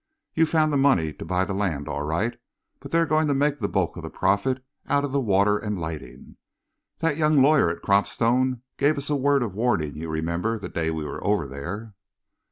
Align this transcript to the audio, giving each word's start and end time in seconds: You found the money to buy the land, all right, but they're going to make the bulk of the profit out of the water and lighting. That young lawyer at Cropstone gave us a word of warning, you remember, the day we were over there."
You 0.33 0.47
found 0.47 0.73
the 0.73 0.77
money 0.77 1.13
to 1.13 1.25
buy 1.25 1.45
the 1.45 1.53
land, 1.53 1.87
all 1.87 2.01
right, 2.01 2.35
but 2.79 2.89
they're 2.89 3.05
going 3.05 3.27
to 3.27 3.35
make 3.35 3.59
the 3.59 3.69
bulk 3.69 3.95
of 3.97 4.01
the 4.01 4.09
profit 4.09 4.65
out 4.87 5.05
of 5.05 5.11
the 5.11 5.21
water 5.21 5.59
and 5.59 5.77
lighting. 5.79 6.37
That 7.01 7.17
young 7.17 7.39
lawyer 7.39 7.69
at 7.69 7.83
Cropstone 7.83 8.63
gave 8.77 8.97
us 8.97 9.11
a 9.11 9.15
word 9.15 9.43
of 9.43 9.53
warning, 9.53 9.95
you 9.95 10.09
remember, 10.09 10.57
the 10.57 10.69
day 10.69 10.89
we 10.89 11.05
were 11.05 11.23
over 11.23 11.45
there." 11.45 11.93